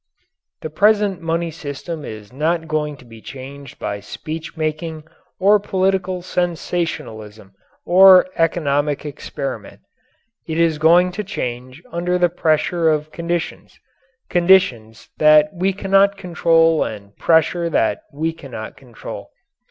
The 0.61 0.71
present 0.71 1.21
money 1.21 1.51
system 1.51 2.03
is 2.03 2.33
not 2.33 2.67
going 2.67 2.97
to 2.97 3.05
be 3.05 3.21
changed 3.21 3.77
by 3.77 3.99
speech 3.99 4.57
making 4.57 5.03
or 5.39 5.59
political 5.59 6.23
sensationalism 6.23 7.53
or 7.85 8.25
economic 8.35 9.05
experiment. 9.05 9.81
It 10.47 10.57
is 10.57 10.79
going 10.79 11.11
to 11.11 11.23
change 11.23 11.83
under 11.91 12.17
the 12.17 12.29
pressure 12.29 12.89
of 12.89 13.11
conditions 13.11 13.79
conditions 14.27 15.07
that 15.19 15.51
we 15.53 15.71
cannot 15.71 16.17
control 16.17 16.83
and 16.83 17.15
pressure 17.17 17.69
that 17.69 18.01
we 18.11 18.33
cannot 18.33 18.75
control. 18.75 19.29